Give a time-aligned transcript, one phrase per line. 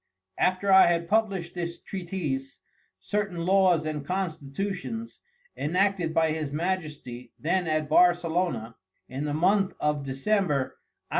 [0.39, 2.61] After I had published this Treatise,
[2.99, 5.19] certain Laws and Constitutions,
[5.55, 8.77] enacted by his Majesty then at Baraclona
[9.07, 10.71] in the Month of _December, An.